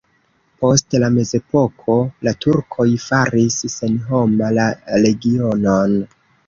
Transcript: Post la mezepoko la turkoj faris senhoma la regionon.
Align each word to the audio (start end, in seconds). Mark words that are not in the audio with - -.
Post 0.63 0.95
la 1.03 1.09
mezepoko 1.17 1.99
la 2.29 2.35
turkoj 2.47 2.89
faris 3.05 3.61
senhoma 3.77 4.53
la 4.61 4.69
regionon. 5.07 6.01